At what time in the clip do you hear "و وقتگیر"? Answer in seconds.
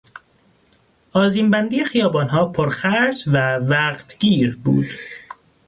3.33-4.55